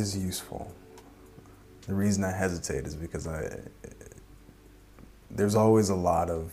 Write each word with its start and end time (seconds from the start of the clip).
is 0.00 0.16
useful. 0.16 0.72
The 1.86 1.94
reason 1.94 2.24
I 2.24 2.32
hesitate 2.32 2.86
is 2.86 2.96
because 2.96 3.26
I 3.26 3.60
there's 5.30 5.54
always 5.54 5.90
a 5.90 5.94
lot 5.94 6.28
of 6.28 6.52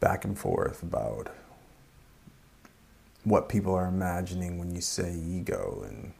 back 0.00 0.24
and 0.24 0.38
forth 0.38 0.82
about 0.82 1.34
what 3.24 3.48
people 3.48 3.74
are 3.74 3.86
imagining 3.86 4.58
when 4.58 4.74
you 4.74 4.80
say 4.80 5.14
ego 5.14 5.84
and 5.86 6.12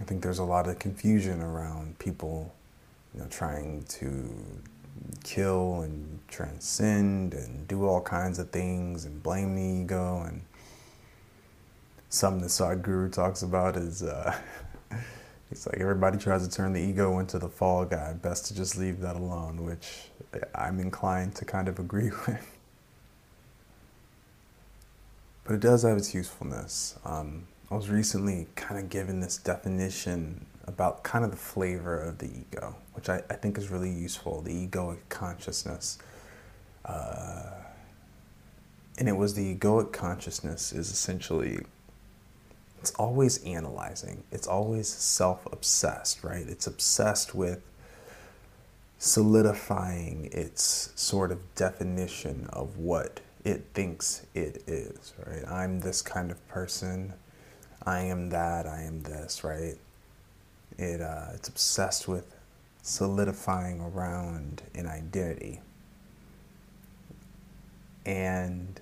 I 0.00 0.04
think 0.04 0.22
there's 0.22 0.38
a 0.38 0.44
lot 0.44 0.68
of 0.68 0.78
confusion 0.78 1.42
around 1.42 1.98
people 1.98 2.54
you 3.14 3.20
know 3.20 3.26
trying 3.28 3.82
to 3.84 4.30
kill 5.24 5.80
and 5.80 6.20
transcend 6.28 7.34
and 7.34 7.66
do 7.66 7.84
all 7.86 8.00
kinds 8.00 8.38
of 8.38 8.50
things 8.50 9.06
and 9.06 9.22
blame 9.22 9.56
the 9.56 9.62
ego 9.62 10.22
and 10.26 10.42
something 12.10 12.42
that 12.42 12.48
Sadhguru 12.48 13.10
talks 13.12 13.42
about 13.42 13.76
is 13.76 14.02
uh, 14.02 14.36
it's 15.50 15.66
like 15.66 15.78
everybody 15.80 16.18
tries 16.18 16.46
to 16.46 16.54
turn 16.54 16.72
the 16.72 16.80
ego 16.80 17.18
into 17.18 17.38
the 17.38 17.48
fall 17.48 17.84
guy. 17.84 18.12
Best 18.12 18.46
to 18.46 18.54
just 18.54 18.78
leave 18.78 19.00
that 19.00 19.16
alone, 19.16 19.64
which 19.64 20.10
I'm 20.54 20.78
inclined 20.78 21.34
to 21.36 21.44
kind 21.44 21.68
of 21.68 21.78
agree 21.78 22.10
with. 22.26 22.56
But 25.44 25.54
it 25.54 25.60
does 25.60 25.82
have 25.82 25.96
its 25.96 26.14
usefulness. 26.14 26.98
Um, 27.04 27.48
I 27.70 27.74
was 27.74 27.90
recently 27.90 28.46
kind 28.54 28.78
of 28.78 28.88
given 28.88 29.20
this 29.20 29.36
definition 29.36 30.46
about 30.64 31.02
kind 31.02 31.24
of 31.24 31.32
the 31.32 31.36
flavor 31.36 31.98
of 31.98 32.18
the 32.18 32.26
ego, 32.26 32.76
which 32.94 33.08
I, 33.08 33.22
I 33.28 33.34
think 33.34 33.58
is 33.58 33.68
really 33.68 33.90
useful 33.90 34.40
the 34.42 34.66
egoic 34.66 34.98
consciousness. 35.08 35.98
Uh, 36.84 37.50
and 38.98 39.08
it 39.08 39.16
was 39.16 39.34
the 39.34 39.56
egoic 39.56 39.92
consciousness 39.92 40.72
is 40.72 40.90
essentially 40.90 41.58
it's 42.80 42.92
always 42.92 43.44
analyzing. 43.44 44.24
It's 44.32 44.46
always 44.46 44.88
self-obsessed 44.88 46.24
right? 46.24 46.46
It's 46.48 46.66
obsessed 46.66 47.34
with 47.34 47.62
solidifying 48.98 50.28
its 50.32 50.92
sort 50.94 51.30
of 51.30 51.54
definition 51.54 52.48
of 52.52 52.78
what 52.78 53.20
it 53.44 53.64
thinks 53.74 54.26
it 54.34 54.62
is 54.66 55.12
right? 55.26 55.46
I'm 55.46 55.80
this 55.80 56.02
kind 56.02 56.30
of 56.30 56.46
person. 56.48 57.12
I 57.84 58.00
am 58.00 58.30
that. 58.30 58.66
I 58.66 58.82
am 58.82 59.02
this 59.02 59.44
right? 59.44 59.76
It 60.78 61.00
uh, 61.02 61.28
it's 61.34 61.48
obsessed 61.48 62.08
with 62.08 62.34
solidifying 62.82 63.80
around 63.80 64.62
an 64.74 64.86
identity. 64.86 65.60
And 68.06 68.80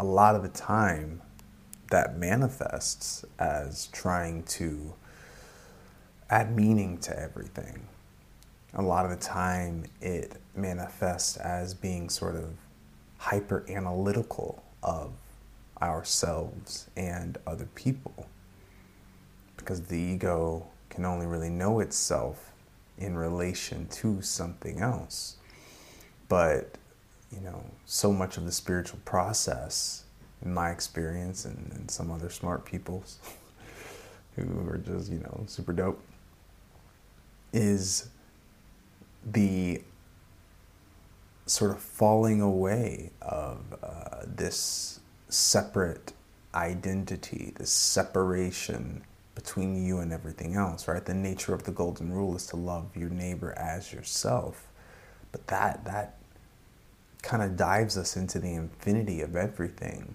a 0.00 0.04
lot 0.04 0.34
of 0.34 0.42
the 0.42 0.48
time 0.48 1.20
that 1.90 2.16
manifests 2.18 3.24
as 3.38 3.86
trying 3.88 4.42
to 4.44 4.94
add 6.30 6.54
meaning 6.54 6.98
to 6.98 7.18
everything. 7.18 7.86
A 8.74 8.82
lot 8.82 9.04
of 9.04 9.10
the 9.10 9.16
time, 9.16 9.84
it 10.00 10.32
manifests 10.54 11.36
as 11.38 11.72
being 11.72 12.10
sort 12.10 12.36
of 12.36 12.50
hyper 13.16 13.64
analytical 13.68 14.62
of 14.82 15.12
ourselves 15.80 16.88
and 16.96 17.38
other 17.46 17.68
people. 17.74 18.26
Because 19.56 19.82
the 19.82 19.98
ego 19.98 20.66
can 20.90 21.04
only 21.04 21.26
really 21.26 21.50
know 21.50 21.80
itself 21.80 22.52
in 22.98 23.16
relation 23.16 23.86
to 23.88 24.20
something 24.20 24.80
else. 24.80 25.36
But, 26.28 26.76
you 27.32 27.40
know, 27.40 27.64
so 27.86 28.12
much 28.12 28.36
of 28.36 28.44
the 28.44 28.52
spiritual 28.52 29.00
process 29.04 30.04
in 30.44 30.54
my 30.54 30.70
experience 30.70 31.44
and, 31.44 31.72
and 31.72 31.90
some 31.90 32.10
other 32.10 32.30
smart 32.30 32.64
people's 32.64 33.18
who 34.36 34.68
are 34.68 34.78
just, 34.78 35.10
you 35.10 35.18
know, 35.18 35.44
super 35.46 35.72
dope, 35.72 36.00
is 37.52 38.08
the 39.24 39.82
sort 41.46 41.70
of 41.70 41.80
falling 41.80 42.40
away 42.40 43.10
of 43.22 43.58
uh, 43.82 44.22
this 44.26 45.00
separate 45.28 46.12
identity, 46.54 47.52
this 47.56 47.70
separation 47.70 49.02
between 49.34 49.84
you 49.84 49.98
and 49.98 50.12
everything 50.12 50.56
else, 50.56 50.88
right? 50.88 51.04
The 51.04 51.14
nature 51.14 51.54
of 51.54 51.62
the 51.62 51.70
golden 51.70 52.12
rule 52.12 52.34
is 52.34 52.46
to 52.48 52.56
love 52.56 52.96
your 52.96 53.08
neighbor 53.10 53.56
as 53.56 53.92
yourself. 53.92 54.66
But 55.30 55.46
that 55.46 55.84
that 55.84 56.16
kind 57.22 57.42
of 57.42 57.56
dives 57.56 57.96
us 57.96 58.16
into 58.16 58.38
the 58.38 58.54
infinity 58.54 59.20
of 59.20 59.36
everything. 59.36 60.14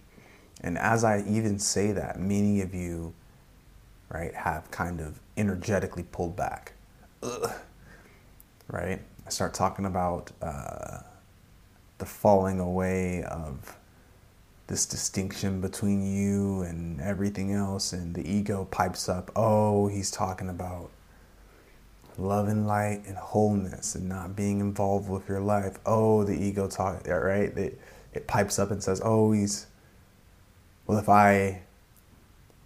And 0.63 0.77
as 0.77 1.03
I 1.03 1.23
even 1.27 1.59
say 1.59 1.91
that, 1.91 2.19
many 2.19 2.61
of 2.61 2.73
you, 2.73 3.13
right, 4.09 4.33
have 4.33 4.71
kind 4.71 5.01
of 5.01 5.19
energetically 5.35 6.03
pulled 6.03 6.35
back. 6.35 6.73
Ugh. 7.21 7.51
Right? 8.69 9.01
I 9.25 9.29
start 9.29 9.53
talking 9.53 9.85
about 9.85 10.31
uh, 10.41 10.99
the 11.97 12.05
falling 12.05 12.59
away 12.59 13.23
of 13.23 13.77
this 14.67 14.85
distinction 14.85 15.59
between 15.59 16.01
you 16.01 16.61
and 16.61 17.01
everything 17.01 17.51
else, 17.51 17.91
and 17.91 18.15
the 18.15 18.25
ego 18.25 18.65
pipes 18.71 19.09
up. 19.09 19.29
Oh, 19.35 19.87
he's 19.87 20.09
talking 20.09 20.47
about 20.49 20.89
love 22.17 22.47
and 22.47 22.65
light 22.65 23.03
and 23.05 23.17
wholeness 23.17 23.95
and 23.95 24.07
not 24.07 24.35
being 24.35 24.61
involved 24.61 25.09
with 25.09 25.27
your 25.27 25.41
life. 25.41 25.77
Oh, 25.85 26.23
the 26.23 26.33
ego 26.33 26.67
talk, 26.67 27.05
right? 27.07 27.55
It, 27.57 27.79
it 28.13 28.27
pipes 28.27 28.57
up 28.59 28.71
and 28.71 28.81
says, 28.81 29.01
oh, 29.03 29.33
he's 29.33 29.67
well, 30.85 30.97
if 30.97 31.09
I 31.09 31.61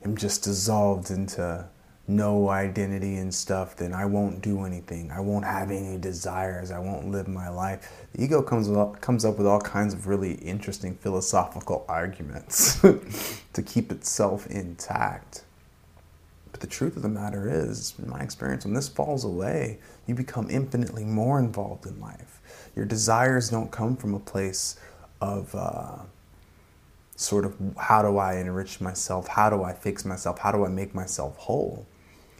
am 0.03 0.17
just 0.17 0.43
dissolved 0.43 1.11
into 1.11 1.67
no 2.07 2.49
identity 2.49 3.17
and 3.17 3.33
stuff, 3.33 3.75
then 3.75 3.93
I 3.93 4.05
won't 4.05 4.41
do 4.41 4.63
anything. 4.63 5.11
I 5.11 5.19
won't 5.19 5.43
have 5.43 5.71
any 5.71 5.97
desires. 5.97 6.71
I 6.71 6.79
won't 6.79 7.11
live 7.11 7.27
my 7.27 7.49
life. 7.49 8.05
The 8.13 8.23
ego 8.23 8.41
comes 8.41 8.69
up, 8.69 9.01
comes 9.01 9.25
up 9.25 9.37
with 9.37 9.45
all 9.45 9.59
kinds 9.59 9.93
of 9.93 10.07
really 10.07 10.35
interesting 10.35 10.95
philosophical 10.95 11.85
arguments 11.89 12.79
to 13.53 13.61
keep 13.61 13.91
itself 13.91 14.47
intact. 14.47 15.43
But 16.51 16.61
the 16.61 16.67
truth 16.67 16.95
of 16.95 17.01
the 17.01 17.09
matter 17.09 17.49
is, 17.49 17.93
in 17.99 18.09
my 18.09 18.21
experience, 18.21 18.63
when 18.63 18.73
this 18.73 18.87
falls 18.87 19.25
away, 19.25 19.79
you 20.07 20.15
become 20.15 20.49
infinitely 20.49 21.03
more 21.03 21.39
involved 21.39 21.85
in 21.85 21.99
life. 21.99 22.39
Your 22.73 22.85
desires 22.85 23.49
don't 23.49 23.69
come 23.69 23.97
from 23.97 24.13
a 24.13 24.19
place 24.19 24.79
of 25.19 25.53
uh, 25.53 25.97
sort 27.17 27.43
of 27.45 27.55
how 27.77 28.01
do 28.03 28.17
I 28.17 28.35
enrich 28.35 28.79
myself? 28.79 29.27
How 29.27 29.49
do 29.49 29.63
I 29.63 29.73
fix 29.73 30.05
myself? 30.05 30.39
How 30.39 30.51
do 30.51 30.63
I 30.63 30.69
make 30.69 30.95
myself 30.95 31.35
whole? 31.37 31.85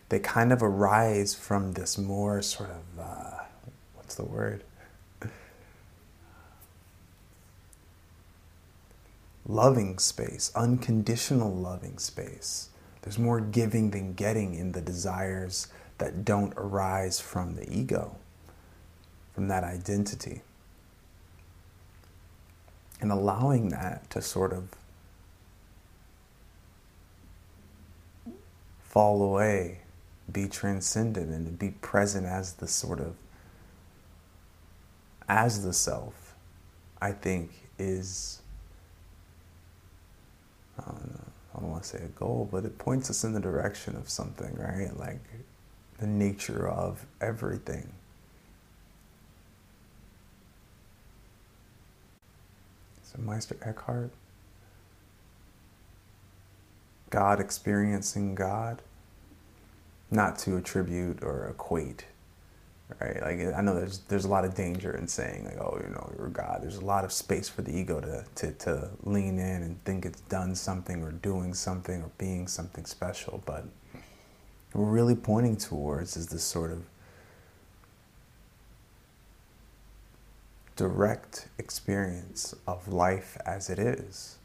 They 0.09 0.19
kind 0.19 0.53
of 0.53 0.63
arise 0.63 1.35
from 1.35 1.73
this 1.73 1.97
more 1.97 2.41
sort 2.41 2.69
of, 2.69 2.99
uh, 2.99 3.43
what's 3.95 4.15
the 4.15 4.23
word? 4.23 4.63
loving 9.49 9.97
space, 9.97 10.51
unconditional 10.55 11.53
loving 11.55 11.97
space. 11.97 12.69
There's 13.01 13.17
more 13.17 13.39
giving 13.39 13.91
than 13.91 14.13
getting 14.13 14.53
in 14.53 14.73
the 14.73 14.81
desires 14.81 15.67
that 15.99 16.25
don't 16.25 16.53
arise 16.57 17.21
from 17.21 17.55
the 17.55 17.71
ego, 17.71 18.17
from 19.33 19.47
that 19.47 19.63
identity 19.63 20.41
and 22.99 23.11
allowing 23.11 23.69
that 23.69 24.09
to 24.09 24.21
sort 24.21 24.53
of 24.53 24.69
fall 28.79 29.21
away, 29.21 29.79
be 30.31 30.47
transcendent, 30.47 31.31
and 31.31 31.45
to 31.45 31.51
be 31.51 31.69
present 31.81 32.25
as 32.25 32.53
the 32.53 32.67
sort 32.67 32.99
of 32.99 33.15
as 35.29 35.63
the 35.63 35.73
self, 35.73 36.33
I 37.01 37.11
think 37.11 37.51
is 37.77 38.41
I 40.79 40.85
don't 40.85 41.13
know, 41.13 41.25
I 41.55 41.59
don't 41.59 41.71
want 41.71 41.83
to 41.83 41.89
say 41.89 42.03
a 42.03 42.07
goal, 42.07 42.47
but 42.51 42.65
it 42.65 42.77
points 42.77 43.09
us 43.09 43.23
in 43.23 43.33
the 43.33 43.39
direction 43.39 43.95
of 43.95 44.09
something, 44.09 44.55
right? 44.55 44.95
Like 44.97 45.19
the 45.99 46.07
nature 46.07 46.67
of 46.67 47.05
everything. 47.19 47.91
Meister 53.17 53.57
Eckhart, 53.61 54.11
God 57.09 57.39
experiencing 57.39 58.35
God, 58.35 58.81
not 60.11 60.37
to 60.39 60.57
attribute 60.57 61.23
or 61.23 61.47
equate, 61.49 62.05
right? 62.99 63.21
Like 63.21 63.55
I 63.55 63.61
know 63.61 63.75
there's 63.75 63.99
there's 64.07 64.25
a 64.25 64.29
lot 64.29 64.45
of 64.45 64.55
danger 64.55 64.95
in 64.95 65.07
saying 65.07 65.45
like, 65.45 65.57
oh, 65.59 65.79
you 65.81 65.89
know, 65.89 66.13
you're 66.17 66.29
God. 66.29 66.59
There's 66.61 66.77
a 66.77 66.85
lot 66.85 67.03
of 67.05 67.11
space 67.11 67.49
for 67.49 67.61
the 67.61 67.75
ego 67.75 67.99
to 68.01 68.23
to 68.35 68.51
to 68.53 68.89
lean 69.03 69.39
in 69.39 69.63
and 69.63 69.83
think 69.85 70.05
it's 70.05 70.21
done 70.21 70.55
something 70.55 71.03
or 71.03 71.11
doing 71.11 71.53
something 71.53 72.01
or 72.01 72.11
being 72.17 72.47
something 72.47 72.85
special, 72.85 73.41
but 73.45 73.65
what 74.73 74.83
we're 74.85 74.91
really 74.91 75.15
pointing 75.15 75.57
towards 75.57 76.17
is 76.17 76.27
this 76.27 76.43
sort 76.43 76.71
of 76.71 76.83
direct 80.77 81.47
experience 81.57 82.55
of 82.67 82.87
life 82.87 83.35
as 83.45 83.69
it 83.69 83.79
is. 83.79 84.37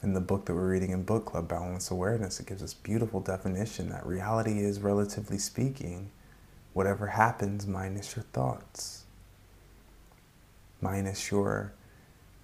In 0.00 0.14
the 0.14 0.20
book 0.20 0.46
that 0.46 0.54
we're 0.54 0.70
reading 0.70 0.90
in 0.90 1.02
book 1.02 1.26
club, 1.26 1.48
Balance 1.48 1.90
Awareness, 1.90 2.38
it 2.38 2.46
gives 2.46 2.62
us 2.62 2.72
beautiful 2.72 3.20
definition 3.20 3.88
that 3.90 4.06
reality 4.06 4.60
is, 4.60 4.80
relatively 4.80 5.38
speaking, 5.38 6.10
whatever 6.72 7.08
happens 7.08 7.66
minus 7.66 8.14
your 8.14 8.24
thoughts, 8.32 9.04
minus 10.80 11.32
your 11.32 11.72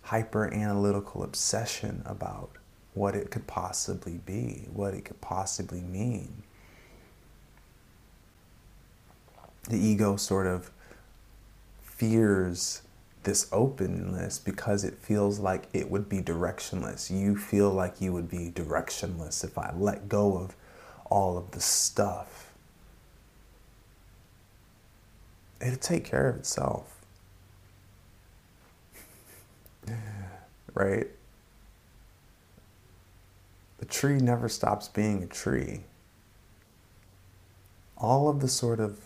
hyper 0.03 0.53
analytical 0.53 1.23
obsession 1.23 2.03
about 2.07 2.51
what 2.93 3.15
it 3.15 3.31
could 3.31 3.47
possibly 3.47 4.19
be, 4.27 4.67
what 4.73 4.95
it 4.95 5.05
could 5.05 5.21
possibly 5.21 5.81
mean. 5.81 6.43
The 9.69 9.79
ego 9.79 10.17
sort 10.17 10.49
of 10.49 10.73
fears 11.99 12.83
this 13.25 13.49
openness 13.53 14.39
because 14.39 14.85
it 14.85 14.95
feels 14.95 15.41
like 15.41 15.65
it 15.73 15.91
would 15.91 16.09
be 16.09 16.23
directionless. 16.23 17.11
You 17.11 17.37
feel 17.37 17.71
like 17.71 18.01
you 18.01 18.13
would 18.13 18.31
be 18.31 18.51
directionless 18.51 19.43
if 19.43 19.59
I 19.59 19.75
let 19.77 20.09
go 20.09 20.39
of 20.39 20.55
all 21.11 21.37
of 21.37 21.51
the 21.51 21.61
stuff. 21.61 22.53
It'll 25.61 25.77
take 25.77 26.05
care 26.05 26.29
of 26.29 26.37
itself. 26.37 27.01
right? 30.75 31.09
The 33.79 33.87
tree 33.87 34.19
never 34.19 34.49
stops 34.49 34.87
being 34.87 35.25
a 35.25 35.27
tree. 35.27 35.81
All 37.97 38.29
of 38.29 38.39
the 38.41 38.49
sort 38.49 38.79
of 38.79 39.01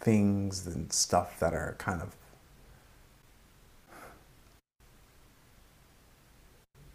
things 0.00 0.66
and 0.66 0.92
stuff 0.92 1.38
that 1.40 1.52
are 1.52 1.76
kind 1.78 2.00
of 2.02 2.16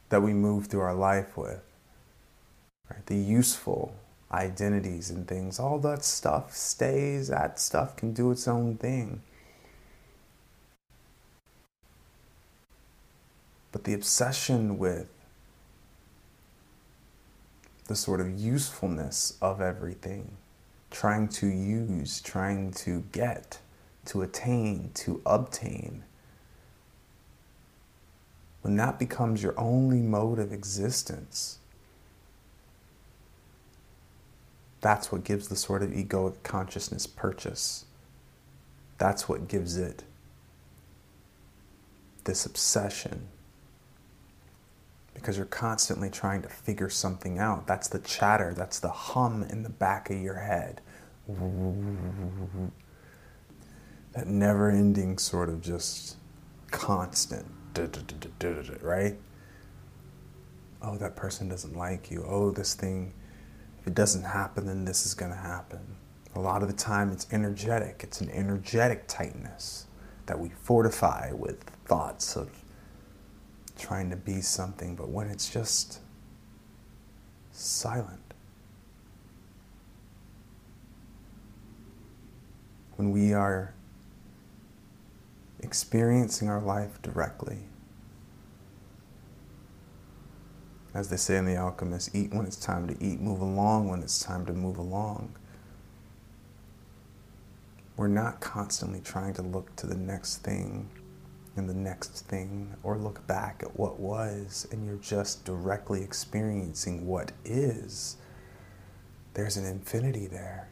that 0.10 0.22
we 0.22 0.34
move 0.34 0.68
through 0.68 0.82
our 0.82 0.94
life 0.94 1.36
with, 1.36 1.62
right? 2.90 3.06
The 3.06 3.18
useful 3.18 3.96
identities 4.32 5.10
and 5.10 5.28
things, 5.28 5.60
all 5.60 5.80
that 5.80 6.04
stuff 6.04 6.56
stays, 6.56 7.30
that 7.30 7.60
stuff 7.60 7.96
can 7.96 8.14
do 8.14 8.32
its 8.32 8.48
own 8.48 8.78
thing. 8.78 9.22
But 13.72 13.84
the 13.84 13.94
obsession 13.94 14.78
with 14.78 15.10
the 17.88 17.96
sort 17.96 18.22
of 18.22 18.40
usefulness 18.40 19.38
of 19.42 19.62
everything, 19.62 20.38
trying 20.96 21.28
to 21.28 21.48
use, 21.48 22.22
trying 22.22 22.72
to 22.72 23.04
get, 23.12 23.60
to 24.06 24.22
attain, 24.22 24.90
to 24.94 25.22
obtain, 25.26 26.02
when 28.62 28.78
that 28.78 28.98
becomes 28.98 29.44
your 29.44 29.54
only 29.60 30.00
mode 30.00 30.40
of 30.40 30.54
existence, 30.54 31.60
that's 34.80 35.12
what 35.12 35.26
gives 35.26 35.50
the 35.50 35.56
sort 35.58 35.84
of 35.84 35.90
egoic 35.90 36.42
consciousness 36.44 37.06
purchase. 37.06 37.84
That's 38.98 39.28
what 39.28 39.50
gives 39.50 39.76
it 39.76 40.04
this 42.24 42.46
obsession 42.46 43.28
because 45.14 45.38
you're 45.38 45.46
constantly 45.48 46.10
trying 46.10 46.44
to 46.44 46.50
figure 46.50 46.90
something 46.90 47.40
out. 47.40 47.66
That's 47.66 47.88
the 47.88 48.00
chatter, 48.00 48.54
that's 48.54 48.80
the 48.80 48.92
hum 48.92 49.44
in 49.44 49.64
the 49.64 49.70
back 49.70 50.12
of 50.12 50.18
your 50.22 50.36
head. 50.36 50.82
That 54.14 54.28
never 54.28 54.70
ending 54.70 55.18
sort 55.18 55.50
of 55.50 55.62
just 55.62 56.18
constant, 56.72 57.48
right? 58.82 59.18
Oh, 60.82 60.98
that 60.98 61.16
person 61.16 61.50
doesn't 61.50 61.76
like 61.76 62.12
you. 62.12 62.24
Oh, 62.28 62.52
this 62.52 62.76
thing, 62.76 63.14
if 63.80 63.88
it 63.88 63.96
doesn't 63.96 64.24
happen, 64.24 64.68
then 64.68 64.86
this 64.86 65.06
is 65.06 65.14
going 65.14 65.32
to 65.32 65.38
happen. 65.38 65.80
A 66.36 66.40
lot 66.40 66.62
of 66.62 66.68
the 66.68 66.76
time, 66.76 67.12
it's 67.12 67.28
energetic. 67.32 68.02
It's 68.04 68.22
an 68.22 68.30
energetic 68.30 69.08
tightness 69.08 69.88
that 70.28 70.40
we 70.40 70.50
fortify 70.50 71.32
with 71.32 71.64
thoughts 71.86 72.36
of 72.36 72.50
trying 73.78 74.10
to 74.10 74.16
be 74.16 74.42
something, 74.42 74.96
but 74.96 75.10
when 75.10 75.28
it's 75.28 75.50
just 75.50 76.00
silent, 77.52 78.25
when 82.96 83.12
we 83.12 83.34
are 83.34 83.74
experiencing 85.60 86.48
our 86.48 86.62
life 86.62 87.02
directly, 87.02 87.60
as 90.94 91.10
they 91.10 91.18
say 91.18 91.38
in 91.38 91.46
The 91.46 91.58
Alchemist, 91.58 92.16
eat 92.16 92.34
when 92.34 92.46
it's 92.46 92.56
time 92.56 92.88
to 92.88 93.04
eat, 93.04 93.20
move 93.20 93.42
along 93.42 93.90
when 93.90 94.02
it's 94.02 94.20
time 94.20 94.46
to 94.46 94.54
move 94.54 94.78
along. 94.78 95.36
We're 97.98 98.08
not 98.08 98.40
constantly 98.40 99.02
trying 99.02 99.34
to 99.36 99.42
look 99.42 99.76
to 99.78 99.88
the 99.88 99.96
next 99.96 100.38
thing 100.38 100.90
and 101.58 101.70
the 101.70 101.74
next 101.74 102.26
thing 102.28 102.76
or 102.84 102.98
look 102.98 103.26
back 103.28 103.62
at 103.64 103.78
what 103.80 104.00
was 104.00 104.68
and 104.72 104.86
you're 104.86 104.98
just 104.98 105.46
directly 105.46 106.02
experiencing 106.02 107.08
what 107.08 107.32
is, 107.44 108.18
there's 109.34 109.58
an 109.58 109.66
infinity 109.66 110.28
there. 110.28 110.70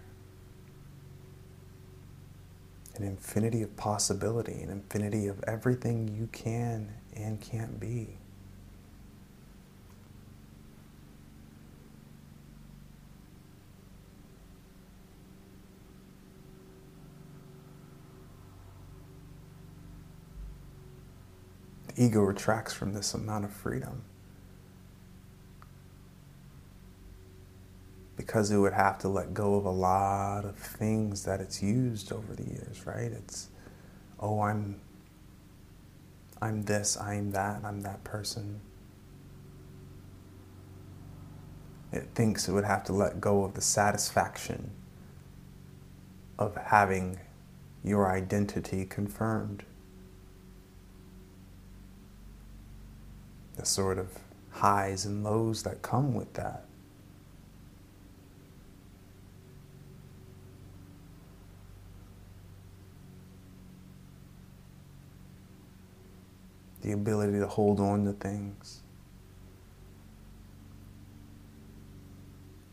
An 2.95 3.03
infinity 3.03 3.63
of 3.63 3.75
possibility, 3.75 4.61
an 4.61 4.69
infinity 4.69 5.27
of 5.27 5.43
everything 5.45 6.07
you 6.07 6.27
can 6.31 6.93
and 7.15 7.41
can't 7.41 7.79
be. 7.79 8.17
The 21.87 22.03
ego 22.05 22.21
retracts 22.21 22.73
from 22.73 22.93
this 22.93 23.13
amount 23.13 23.45
of 23.45 23.51
freedom. 23.51 24.03
Because 28.15 28.51
it 28.51 28.57
would 28.57 28.73
have 28.73 28.99
to 28.99 29.07
let 29.07 29.33
go 29.33 29.55
of 29.55 29.65
a 29.65 29.71
lot 29.71 30.45
of 30.45 30.55
things 30.55 31.23
that 31.23 31.41
it's 31.41 31.63
used 31.63 32.11
over 32.11 32.33
the 32.33 32.43
years, 32.43 32.85
right? 32.85 33.11
It's, 33.11 33.49
oh, 34.19 34.41
I'm, 34.41 34.79
I'm 36.41 36.63
this, 36.63 36.95
I'm 36.99 37.31
that, 37.31 37.61
I'm 37.63 37.81
that 37.81 38.03
person. 38.03 38.61
It 41.91 42.09
thinks 42.15 42.47
it 42.47 42.51
would 42.51 42.65
have 42.65 42.83
to 42.85 42.93
let 42.93 43.19
go 43.19 43.43
of 43.43 43.55
the 43.55 43.61
satisfaction 43.61 44.71
of 46.37 46.55
having 46.55 47.19
your 47.83 48.11
identity 48.11 48.85
confirmed. 48.85 49.63
the 53.55 53.65
sort 53.65 53.97
of 53.97 54.19
highs 54.51 55.05
and 55.05 55.23
lows 55.23 55.63
that 55.63 55.81
come 55.81 56.13
with 56.13 56.33
that. 56.33 56.65
The 66.83 66.91
ability 66.91 67.39
to 67.39 67.47
hold 67.47 67.79
on 67.79 68.05
to 68.05 68.13
things. 68.13 68.81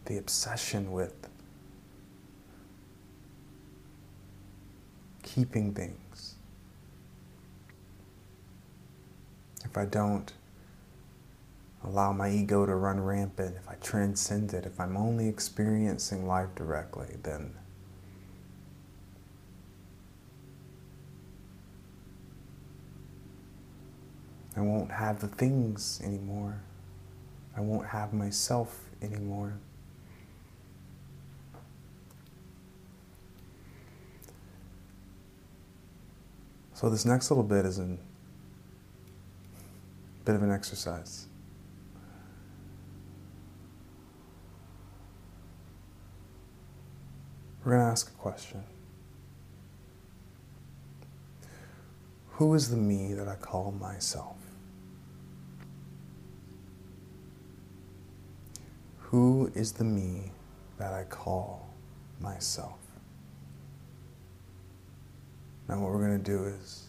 The 0.04 0.18
obsession 0.18 0.90
with 0.90 1.14
keeping 5.22 5.72
things. 5.72 6.34
If 9.64 9.78
I 9.78 9.84
don't 9.84 10.32
allow 11.84 12.12
my 12.12 12.30
ego 12.30 12.66
to 12.66 12.74
run 12.74 13.00
rampant, 13.00 13.54
if 13.56 13.68
I 13.68 13.74
transcend 13.76 14.52
it, 14.52 14.66
if 14.66 14.80
I'm 14.80 14.96
only 14.96 15.28
experiencing 15.28 16.26
life 16.26 16.48
directly, 16.56 17.16
then 17.22 17.54
I 24.56 24.60
won't 24.60 24.90
have 24.90 25.20
the 25.20 25.28
things 25.28 26.00
anymore. 26.04 26.60
I 27.56 27.60
won't 27.60 27.86
have 27.86 28.12
myself 28.12 28.88
anymore. 29.02 29.54
So, 36.74 36.88
this 36.88 37.04
next 37.04 37.30
little 37.30 37.44
bit 37.44 37.66
is 37.66 37.78
a 37.78 37.98
bit 40.24 40.34
of 40.34 40.42
an 40.42 40.50
exercise. 40.50 41.26
We're 47.62 47.72
going 47.72 47.84
to 47.84 47.90
ask 47.90 48.08
a 48.08 48.12
question 48.12 48.64
Who 52.30 52.54
is 52.54 52.70
the 52.70 52.78
me 52.78 53.12
that 53.12 53.28
I 53.28 53.34
call 53.34 53.72
myself? 53.72 54.39
Who 59.10 59.50
is 59.56 59.72
the 59.72 59.82
me 59.82 60.30
that 60.78 60.92
I 60.92 61.02
call 61.02 61.68
myself? 62.20 62.78
Now, 65.68 65.80
what 65.80 65.90
we're 65.90 66.06
going 66.06 66.22
to 66.22 66.30
do 66.30 66.44
is 66.44 66.84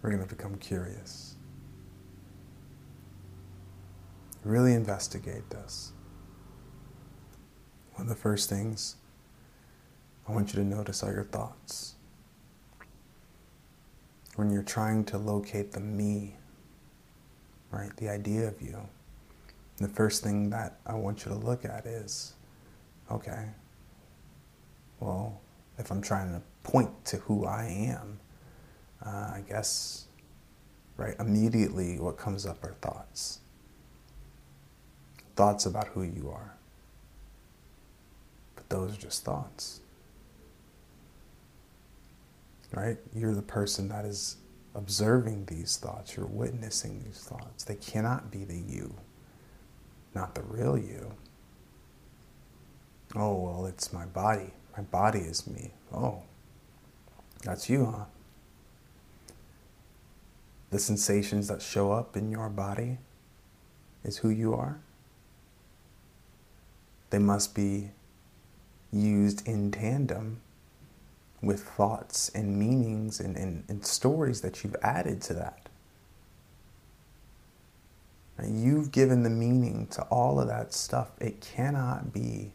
we're 0.00 0.10
going 0.10 0.22
to 0.22 0.28
become 0.28 0.54
curious. 0.58 1.34
Really 4.44 4.74
investigate 4.74 5.50
this. 5.50 5.90
One 7.94 8.02
of 8.02 8.08
the 8.08 8.14
first 8.14 8.48
things 8.48 8.94
I 10.28 10.32
want 10.32 10.54
you 10.54 10.62
to 10.62 10.64
notice 10.64 11.02
are 11.02 11.12
your 11.12 11.24
thoughts. 11.24 11.96
When 14.36 14.52
you're 14.52 14.62
trying 14.62 15.06
to 15.06 15.18
locate 15.18 15.72
the 15.72 15.80
me, 15.80 16.36
right, 17.72 17.96
the 17.96 18.08
idea 18.08 18.46
of 18.46 18.62
you, 18.62 18.88
the 19.78 19.88
first 19.88 20.22
thing 20.22 20.50
that 20.50 20.78
I 20.86 20.94
want 20.94 21.24
you 21.24 21.32
to 21.32 21.38
look 21.38 21.64
at 21.64 21.86
is 21.86 22.34
okay, 23.10 23.46
well, 25.00 25.40
if 25.78 25.90
I'm 25.90 26.00
trying 26.00 26.32
to 26.32 26.42
point 26.62 27.04
to 27.06 27.18
who 27.18 27.44
I 27.44 27.64
am, 27.64 28.18
uh, 29.04 29.08
I 29.08 29.44
guess, 29.46 30.06
right, 30.96 31.14
immediately 31.20 32.00
what 32.00 32.16
comes 32.16 32.46
up 32.46 32.64
are 32.64 32.74
thoughts. 32.80 33.40
Thoughts 35.36 35.66
about 35.66 35.88
who 35.88 36.02
you 36.02 36.30
are. 36.30 36.56
But 38.54 38.68
those 38.70 38.94
are 38.94 39.00
just 39.00 39.24
thoughts. 39.24 39.80
Right? 42.72 42.96
You're 43.14 43.34
the 43.34 43.42
person 43.42 43.88
that 43.90 44.04
is 44.04 44.38
observing 44.74 45.46
these 45.46 45.76
thoughts, 45.76 46.16
you're 46.16 46.26
witnessing 46.26 47.02
these 47.04 47.20
thoughts. 47.20 47.64
They 47.64 47.76
cannot 47.76 48.30
be 48.30 48.44
the 48.44 48.58
you, 48.58 48.94
not 50.16 50.34
the 50.34 50.42
real 50.42 50.76
you. 50.76 51.12
Oh, 53.14 53.34
well, 53.34 53.66
it's 53.66 53.92
my 53.92 54.06
body. 54.06 54.50
My 54.76 54.82
body 54.82 55.20
is 55.20 55.46
me. 55.46 55.70
Oh, 55.94 56.22
that's 57.44 57.70
you, 57.70 57.84
huh? 57.86 58.04
The 60.70 60.78
sensations 60.78 61.46
that 61.48 61.62
show 61.62 61.92
up 61.92 62.16
in 62.16 62.30
your 62.30 62.48
body 62.48 62.98
is 64.02 64.18
who 64.18 64.30
you 64.30 64.54
are. 64.54 64.80
They 67.10 67.18
must 67.18 67.54
be 67.54 67.90
used 68.92 69.46
in 69.46 69.70
tandem 69.70 70.40
with 71.42 71.62
thoughts 71.62 72.30
and 72.30 72.58
meanings 72.58 73.20
and, 73.20 73.36
and, 73.36 73.64
and 73.68 73.84
stories 73.86 74.40
that 74.40 74.64
you've 74.64 74.76
added 74.82 75.20
to 75.22 75.34
that. 75.34 75.65
You've 78.44 78.92
given 78.92 79.22
the 79.22 79.30
meaning 79.30 79.86
to 79.92 80.02
all 80.02 80.38
of 80.38 80.48
that 80.48 80.74
stuff. 80.74 81.10
It 81.20 81.40
cannot 81.40 82.12
be 82.12 82.52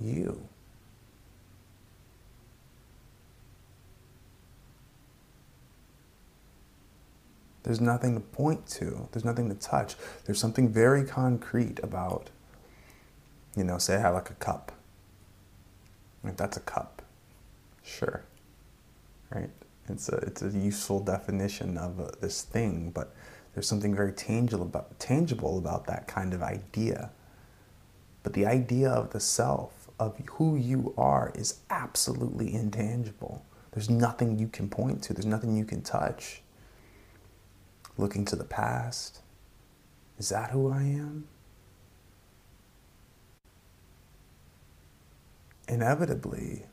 you. 0.00 0.48
There's 7.62 7.80
nothing 7.80 8.14
to 8.14 8.20
point 8.20 8.66
to. 8.68 9.08
There's 9.12 9.24
nothing 9.24 9.48
to 9.48 9.54
touch. 9.54 9.94
There's 10.24 10.40
something 10.40 10.68
very 10.68 11.04
concrete 11.04 11.78
about, 11.82 12.30
you 13.56 13.64
know, 13.64 13.78
say 13.78 13.96
I 13.96 14.00
have 14.00 14.14
like 14.14 14.30
a 14.30 14.34
cup. 14.34 14.72
Like 16.24 16.36
that's 16.36 16.56
a 16.56 16.60
cup. 16.60 17.02
Sure. 17.84 18.22
Right? 19.30 19.50
It's 19.88 20.08
a, 20.08 20.16
it's 20.16 20.42
a 20.42 20.50
useful 20.50 21.00
definition 21.00 21.76
of 21.78 22.00
a, 22.00 22.04
uh, 22.04 22.10
this 22.20 22.42
thing, 22.42 22.90
but 22.90 23.14
there's 23.54 23.68
something 23.68 23.94
very 23.94 24.12
tangible 24.12 24.62
about, 24.62 24.98
tangible 24.98 25.58
about 25.58 25.86
that 25.86 26.08
kind 26.08 26.32
of 26.32 26.42
idea. 26.42 27.10
But 28.22 28.32
the 28.32 28.46
idea 28.46 28.90
of 28.90 29.10
the 29.10 29.20
self, 29.20 29.90
of 29.98 30.18
who 30.32 30.56
you 30.56 30.94
are, 30.96 31.32
is 31.34 31.60
absolutely 31.68 32.54
intangible. 32.54 33.44
There's 33.72 33.90
nothing 33.90 34.38
you 34.38 34.48
can 34.48 34.68
point 34.68 35.02
to, 35.04 35.14
there's 35.14 35.26
nothing 35.26 35.56
you 35.56 35.64
can 35.64 35.82
touch 35.82 36.42
looking 37.98 38.24
to 38.26 38.36
the 38.36 38.44
past. 38.44 39.20
Is 40.18 40.28
that 40.30 40.50
who 40.50 40.70
I 40.70 40.82
am? 40.82 41.26
Inevitably, 45.68 46.64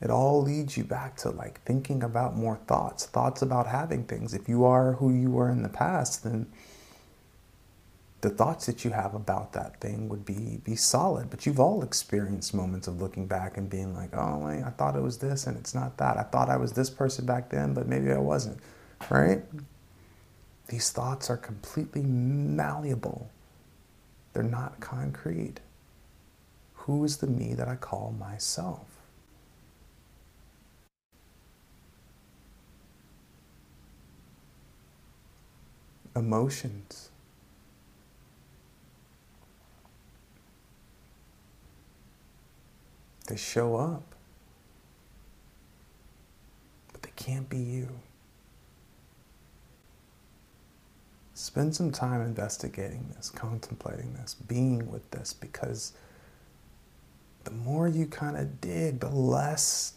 it 0.00 0.10
all 0.10 0.42
leads 0.42 0.76
you 0.76 0.84
back 0.84 1.16
to 1.18 1.30
like 1.30 1.62
thinking 1.62 2.02
about 2.02 2.36
more 2.36 2.58
thoughts, 2.66 3.06
thoughts 3.06 3.42
about 3.42 3.66
having 3.66 4.04
things. 4.04 4.34
If 4.34 4.48
you 4.48 4.64
are 4.64 4.94
who 4.94 5.12
you 5.12 5.30
were 5.30 5.50
in 5.50 5.62
the 5.62 5.68
past, 5.68 6.22
then 6.24 6.46
the 8.20 8.30
thoughts 8.30 8.66
that 8.66 8.84
you 8.84 8.90
have 8.90 9.14
about 9.14 9.52
that 9.52 9.80
thing 9.80 10.08
would 10.08 10.24
be 10.24 10.58
be 10.64 10.76
solid. 10.76 11.30
But 11.30 11.46
you've 11.46 11.60
all 11.60 11.82
experienced 11.82 12.54
moments 12.54 12.88
of 12.88 13.00
looking 13.00 13.26
back 13.26 13.56
and 13.56 13.70
being 13.70 13.94
like, 13.94 14.10
"Oh, 14.14 14.38
wait, 14.38 14.62
I 14.62 14.70
thought 14.70 14.96
it 14.96 15.02
was 15.02 15.18
this, 15.18 15.46
and 15.46 15.56
it's 15.56 15.74
not 15.74 15.96
that. 15.98 16.16
I 16.18 16.22
thought 16.24 16.50
I 16.50 16.56
was 16.56 16.72
this 16.72 16.90
person 16.90 17.24
back 17.24 17.50
then, 17.50 17.74
but 17.74 17.86
maybe 17.86 18.12
I 18.12 18.18
wasn't." 18.18 18.58
right? 19.10 19.42
These 20.68 20.90
thoughts 20.90 21.30
are 21.30 21.36
completely 21.36 22.02
malleable, 22.02 23.30
they're 24.32 24.42
not 24.42 24.80
concrete. 24.80 25.60
Who 26.74 27.04
is 27.04 27.18
the 27.18 27.26
me 27.26 27.54
that 27.54 27.68
I 27.68 27.76
call 27.76 28.14
myself? 28.18 28.95
Emotions. 36.16 37.10
They 43.28 43.36
show 43.36 43.76
up, 43.76 44.14
but 46.92 47.02
they 47.02 47.10
can't 47.16 47.48
be 47.50 47.58
you. 47.58 47.88
Spend 51.34 51.76
some 51.76 51.90
time 51.90 52.22
investigating 52.22 53.12
this, 53.14 53.28
contemplating 53.28 54.14
this, 54.14 54.34
being 54.34 54.90
with 54.90 55.10
this, 55.10 55.34
because 55.34 55.92
the 57.44 57.50
more 57.50 57.88
you 57.88 58.06
kind 58.06 58.38
of 58.38 58.60
dig, 58.62 59.00
the 59.00 59.10
less 59.10 59.92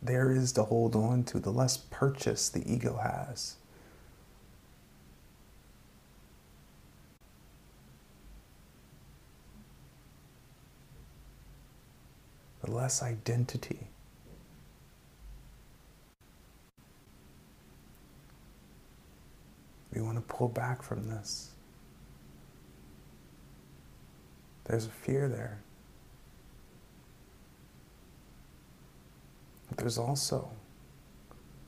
there 0.00 0.30
is 0.30 0.52
to 0.52 0.62
hold 0.62 0.94
on 0.94 1.24
to, 1.24 1.40
the 1.40 1.50
less 1.50 1.76
purchase 1.76 2.48
the 2.48 2.62
ego 2.72 3.00
has. 3.02 3.56
The 12.64 12.70
less 12.70 13.02
identity. 13.02 13.88
We 19.92 20.00
want 20.00 20.16
to 20.16 20.22
pull 20.22 20.48
back 20.48 20.82
from 20.82 21.06
this. 21.08 21.50
There's 24.64 24.86
a 24.86 24.90
fear 24.90 25.28
there. 25.28 25.60
But 29.68 29.76
there's 29.76 29.98
also 29.98 30.50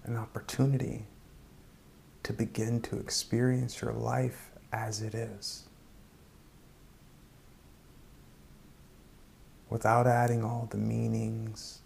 an 0.05 0.17
opportunity 0.17 1.05
to 2.23 2.33
begin 2.33 2.81
to 2.83 2.99
experience 2.99 3.83
your 3.83 3.93
life 3.93 4.51
as 4.73 5.03
it 5.03 5.15
is. 5.15 5.65
Without 9.69 10.07
adding 10.07 10.45
all 10.45 10.69
the 10.71 10.77
meanings 10.77 11.81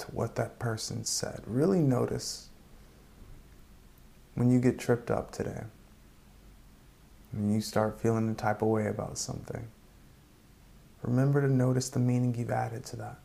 to 0.00 0.06
what 0.06 0.36
that 0.36 0.58
person 0.58 1.04
said. 1.04 1.42
Really 1.46 1.80
notice 1.80 2.48
when 4.34 4.50
you 4.50 4.60
get 4.60 4.78
tripped 4.78 5.10
up 5.10 5.30
today, 5.30 5.64
when 7.32 7.52
you 7.52 7.60
start 7.60 8.00
feeling 8.00 8.28
a 8.28 8.34
type 8.34 8.62
of 8.62 8.68
way 8.68 8.86
about 8.86 9.18
something, 9.18 9.68
remember 11.02 11.40
to 11.40 11.48
notice 11.48 11.88
the 11.88 11.98
meaning 11.98 12.34
you've 12.34 12.50
added 12.50 12.84
to 12.86 12.96
that. 12.96 13.18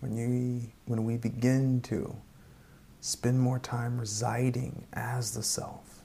When, 0.00 0.16
you, 0.16 0.70
when 0.84 1.04
we 1.04 1.16
begin 1.16 1.80
to 1.82 2.16
spend 3.00 3.40
more 3.40 3.58
time 3.58 3.98
residing 3.98 4.86
as 4.92 5.32
the 5.34 5.42
self, 5.42 6.02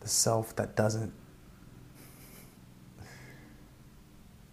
the 0.00 0.08
self 0.08 0.56
that 0.56 0.76
doesn't 0.76 1.12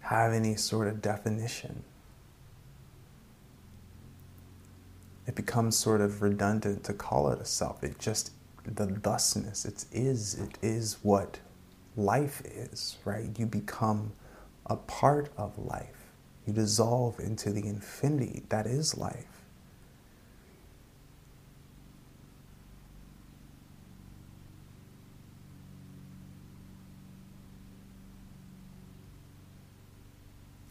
have 0.08 0.32
any 0.32 0.56
sort 0.56 0.88
of 0.88 1.02
definition. 1.02 1.84
It 5.26 5.36
becomes 5.36 5.76
sort 5.76 6.00
of 6.00 6.22
redundant 6.22 6.86
to 6.86 6.94
call 6.94 7.30
it 7.32 7.42
a 7.42 7.46
self. 7.46 7.84
It 7.84 8.00
just, 8.00 8.32
the 8.66 8.88
thusness, 8.88 9.66
it 9.66 9.84
is, 9.92 10.36
it 10.36 10.58
is 10.62 10.98
what 11.04 11.40
life 11.98 12.42
is, 12.46 12.98
right? 13.04 13.28
You 13.38 13.46
become 13.46 14.14
a 14.66 14.78
part 14.78 15.30
of 15.36 15.58
life. 15.58 15.97
You 16.48 16.54
dissolve 16.54 17.20
into 17.20 17.52
the 17.52 17.68
infinity 17.68 18.44
that 18.48 18.66
is 18.66 18.98
life. 18.98 19.26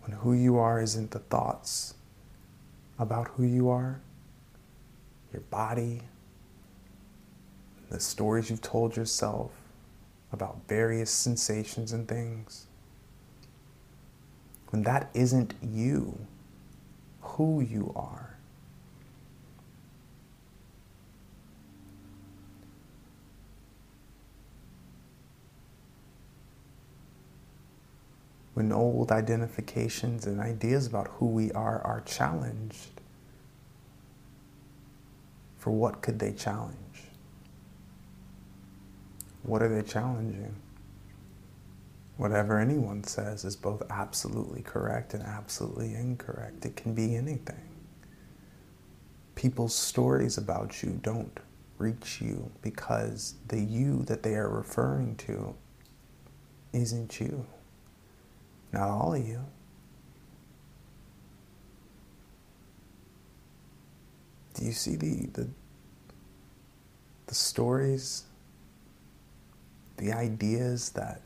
When 0.00 0.16
who 0.16 0.32
you 0.32 0.56
are 0.56 0.80
isn't 0.80 1.10
the 1.10 1.18
thoughts 1.18 1.92
about 2.98 3.28
who 3.28 3.44
you 3.44 3.68
are, 3.68 4.00
your 5.30 5.42
body, 5.42 6.00
the 7.90 8.00
stories 8.00 8.48
you've 8.48 8.62
told 8.62 8.96
yourself 8.96 9.50
about 10.32 10.60
various 10.68 11.10
sensations 11.10 11.92
and 11.92 12.08
things. 12.08 12.65
When 14.70 14.82
that 14.82 15.10
isn't 15.14 15.54
you, 15.62 16.18
who 17.20 17.60
you 17.60 17.92
are. 17.94 18.36
When 28.54 28.72
old 28.72 29.12
identifications 29.12 30.26
and 30.26 30.40
ideas 30.40 30.86
about 30.86 31.08
who 31.18 31.26
we 31.26 31.52
are 31.52 31.80
are 31.82 32.00
challenged, 32.06 33.00
for 35.58 35.70
what 35.70 36.00
could 36.00 36.18
they 36.18 36.32
challenge? 36.32 36.76
What 39.42 39.62
are 39.62 39.68
they 39.68 39.86
challenging? 39.86 40.54
Whatever 42.16 42.58
anyone 42.58 43.04
says 43.04 43.44
is 43.44 43.56
both 43.56 43.82
absolutely 43.90 44.62
correct 44.62 45.12
and 45.12 45.22
absolutely 45.22 45.94
incorrect. 45.94 46.64
It 46.64 46.74
can 46.74 46.94
be 46.94 47.14
anything. 47.14 47.68
People's 49.34 49.74
stories 49.74 50.38
about 50.38 50.82
you 50.82 50.98
don't 51.02 51.38
reach 51.76 52.22
you 52.22 52.50
because 52.62 53.34
the 53.48 53.60
you 53.60 54.02
that 54.04 54.22
they 54.22 54.34
are 54.34 54.48
referring 54.48 55.16
to 55.16 55.54
isn't 56.72 57.20
you. 57.20 57.46
Not 58.72 58.88
all 58.88 59.14
of 59.14 59.26
you. 59.26 59.44
Do 64.54 64.64
you 64.64 64.72
see 64.72 64.96
the, 64.96 65.26
the, 65.34 65.48
the 67.26 67.34
stories, 67.34 68.24
the 69.98 70.12
ideas 70.12 70.90
that 70.90 71.20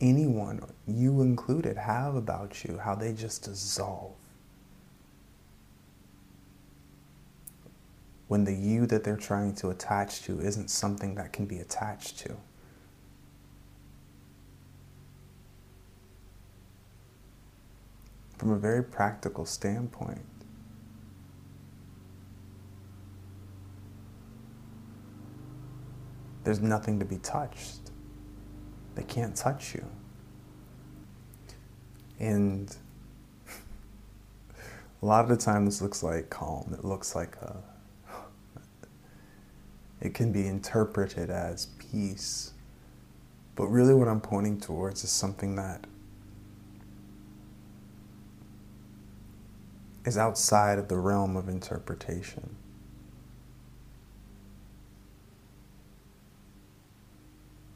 anyone, 0.00 0.62
you 0.86 1.20
included, 1.22 1.76
have 1.76 2.14
about 2.14 2.64
you, 2.64 2.78
how 2.78 2.94
they 2.94 3.12
just 3.12 3.44
dissolve? 3.44 4.12
When 8.28 8.44
the 8.44 8.54
you 8.54 8.86
that 8.86 9.02
they're 9.02 9.16
trying 9.16 9.54
to 9.56 9.70
attach 9.70 10.22
to 10.22 10.40
isn't 10.40 10.70
something 10.70 11.16
that 11.16 11.32
can 11.32 11.46
be 11.46 11.58
attached 11.58 12.18
to. 12.20 12.36
From 18.38 18.52
a 18.52 18.56
very 18.56 18.84
practical 18.84 19.44
standpoint, 19.44 20.24
there's 26.44 26.60
nothing 26.60 26.98
to 27.00 27.04
be 27.04 27.18
touched. 27.18 27.89
They 29.00 29.06
can't 29.06 29.34
touch 29.34 29.74
you. 29.74 29.86
And 32.18 32.76
a 35.02 35.06
lot 35.06 35.24
of 35.24 35.30
the 35.30 35.38
time, 35.38 35.64
this 35.64 35.80
looks 35.80 36.02
like 36.02 36.28
calm. 36.28 36.74
It 36.78 36.84
looks 36.84 37.14
like 37.16 37.34
a. 37.36 37.56
It 40.02 40.12
can 40.12 40.32
be 40.32 40.46
interpreted 40.46 41.30
as 41.30 41.68
peace. 41.78 42.52
But 43.56 43.68
really, 43.68 43.94
what 43.94 44.06
I'm 44.06 44.20
pointing 44.20 44.60
towards 44.60 45.02
is 45.02 45.10
something 45.10 45.56
that 45.56 45.86
is 50.04 50.18
outside 50.18 50.78
of 50.78 50.88
the 50.88 50.98
realm 50.98 51.38
of 51.38 51.48
interpretation. 51.48 52.56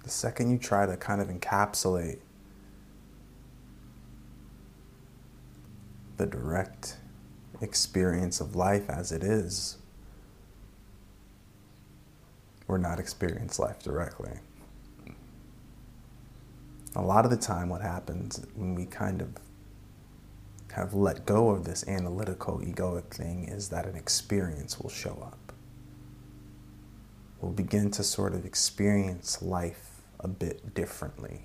The 0.05 0.11
second 0.11 0.51
you 0.51 0.59
try 0.59 0.85
to 0.85 0.97
kind 0.99 1.21
of 1.21 1.29
encapsulate 1.29 2.19
the 6.19 6.27
direct 6.27 6.99
experience 7.61 8.41
of 8.41 8.55
life 8.55 8.89
as 8.89 9.11
it 9.13 9.25
is, 9.25 9.79
or 12.69 12.79
not 12.79 13.01
experience 13.01 13.59
life 13.59 13.83
directly. 13.83 14.33
A 16.95 17.03
lot 17.03 17.25
of 17.25 17.31
the 17.31 17.37
time, 17.37 17.71
what 17.71 17.81
happens 17.81 18.45
when 18.55 18.75
we 18.75 18.85
kind 18.85 19.21
of 19.21 19.31
have 20.73 20.93
let 20.93 21.25
go 21.25 21.49
of 21.49 21.65
this 21.65 21.87
analytical, 21.89 22.59
egoic 22.59 23.11
thing 23.11 23.49
is 23.49 23.71
that 23.71 23.87
an 23.87 23.97
experience 23.97 24.79
will 24.79 24.91
show 24.91 25.19
up. 25.23 25.53
We'll 27.41 27.53
begin 27.53 27.91
to 27.93 28.03
sort 28.03 28.35
of 28.35 28.45
experience 28.45 29.41
life 29.43 29.94
a 30.25 30.29
bit 30.29 30.75
differently. 30.75 31.43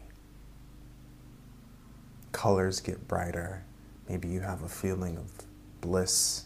Colors 2.32 2.80
get 2.80 3.08
brighter. 3.08 3.66
Maybe 4.08 4.28
you 4.28 4.42
have 4.42 4.64
a 4.64 4.70
feeling 4.70 5.18
of 5.18 5.32
bliss, 5.82 6.46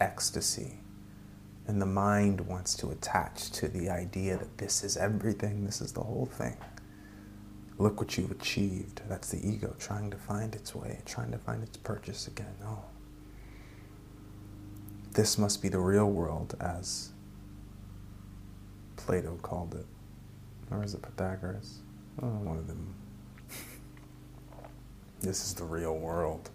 ecstasy. 0.00 0.78
And 1.66 1.80
the 1.80 1.86
mind 1.86 2.40
wants 2.42 2.74
to 2.76 2.90
attach 2.90 3.50
to 3.52 3.68
the 3.68 3.90
idea 3.90 4.36
that 4.36 4.58
this 4.58 4.82
is 4.82 4.96
everything, 4.96 5.64
this 5.64 5.80
is 5.80 5.92
the 5.92 6.02
whole 6.02 6.26
thing. 6.26 6.56
Look 7.78 8.00
what 8.00 8.18
you've 8.18 8.30
achieved. 8.30 9.02
That's 9.08 9.30
the 9.30 9.46
ego 9.46 9.74
trying 9.78 10.10
to 10.10 10.16
find 10.16 10.54
its 10.54 10.74
way, 10.74 11.00
trying 11.06 11.30
to 11.30 11.38
find 11.38 11.62
its 11.62 11.76
purchase 11.76 12.26
again. 12.26 12.54
Oh. 12.64 12.84
This 15.12 15.38
must 15.38 15.62
be 15.62 15.68
the 15.68 15.78
real 15.78 16.10
world, 16.10 16.54
as 16.60 17.10
Plato 18.96 19.38
called 19.42 19.74
it. 19.74 19.86
Or 20.70 20.84
is 20.84 20.94
it 20.94 21.02
Pythagoras? 21.02 21.80
Oh, 22.22 22.26
one 22.26 22.58
of 22.58 22.66
them. 22.66 22.94
this 25.20 25.44
is 25.44 25.54
the 25.54 25.64
real 25.64 25.96
world. 25.96 26.50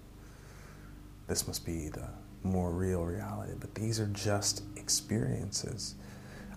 This 1.27 1.47
must 1.47 1.65
be 1.65 1.89
the 1.89 2.07
more 2.43 2.71
real 2.71 3.03
reality. 3.03 3.53
But 3.59 3.75
these 3.75 3.99
are 3.99 4.07
just 4.07 4.63
experiences. 4.75 5.95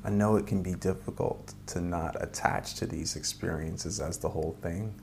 I 0.05 0.11
know 0.11 0.37
it 0.37 0.47
can 0.47 0.63
be 0.63 0.75
difficult 0.75 1.55
to 1.69 1.81
not 1.81 2.17
attach 2.23 2.75
to 2.77 2.87
these 2.87 3.17
experiences 3.17 4.01
as 4.01 4.19
the 4.19 4.29
whole 4.29 4.57
thing. 4.63 4.95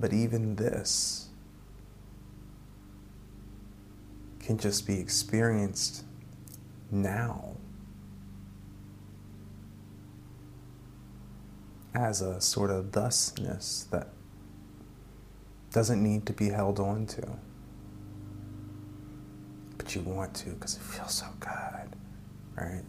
But 0.00 0.12
even 0.12 0.56
this 0.56 1.28
can 4.40 4.58
just 4.58 4.86
be 4.86 4.98
experienced 4.98 6.04
now 6.90 7.56
as 11.94 12.20
a 12.20 12.40
sort 12.40 12.70
of 12.70 12.90
thusness 12.90 13.86
that 13.90 14.08
doesn't 15.72 16.02
need 16.02 16.26
to 16.26 16.32
be 16.32 16.48
held 16.48 16.80
on 16.80 17.06
to. 17.06 17.38
But 19.78 19.94
you 19.94 20.02
want 20.02 20.34
to 20.34 20.50
because 20.50 20.76
it 20.76 20.82
feels 20.82 21.14
so 21.14 21.26
good, 21.38 21.96
right? 22.56 22.82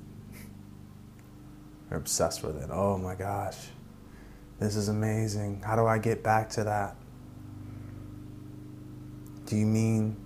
You're 1.90 2.00
obsessed 2.00 2.44
with 2.44 2.58
it. 2.58 2.70
Oh 2.72 2.98
my 2.98 3.14
gosh, 3.16 3.58
this 4.60 4.76
is 4.76 4.90
amazing. 4.90 5.62
How 5.64 5.76
do 5.76 5.86
I 5.86 6.00
get 6.00 6.24
back 6.24 6.50
to 6.52 6.64
that? 6.64 6.96
Do 9.46 9.56
you 9.56 9.68
mean 9.68 10.18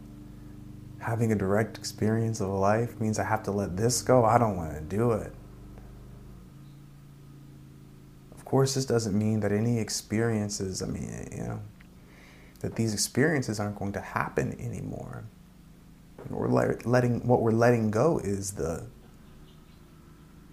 having 1.00 1.34
a 1.34 1.36
direct 1.36 1.78
experience 1.78 2.40
of 2.40 2.50
life 2.50 3.00
means 3.02 3.20
I 3.20 3.26
have 3.26 3.44
to 3.44 3.52
let 3.52 3.76
this 3.76 4.02
go? 4.02 4.24
I 4.24 4.38
don't 4.38 4.56
want 4.56 4.74
to 4.74 4.82
do 4.82 5.12
it 5.12 5.34
course, 8.50 8.74
this 8.74 8.86
doesn't 8.86 9.16
mean 9.16 9.42
that 9.42 9.52
any 9.52 9.78
experiences, 9.78 10.82
I 10.82 10.88
mean, 10.88 11.30
you 11.32 11.44
know, 11.44 11.60
that 12.62 12.76
these 12.76 12.96
experiences 12.96 13.60
aren't 13.60 13.78
going 13.78 13.94
to 13.94 14.02
happen 14.02 14.60
anymore. 14.60 15.24
We're 16.30 16.76
letting 16.84 17.26
what 17.28 17.42
we're 17.42 17.52
letting 17.52 17.92
go 17.92 18.18
is 18.18 18.54
the 18.54 18.88